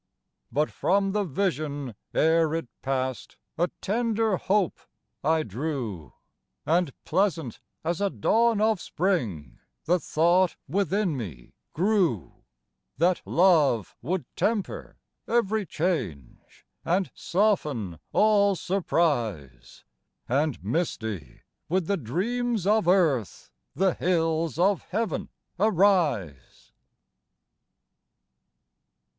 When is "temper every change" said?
14.35-16.65